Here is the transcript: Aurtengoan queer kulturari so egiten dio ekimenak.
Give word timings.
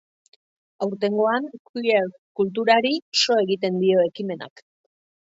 Aurtengoan 0.85 1.43
queer 1.71 2.07
kulturari 2.39 2.93
so 3.25 3.39
egiten 3.45 3.79
dio 3.85 4.03
ekimenak. 4.07 4.65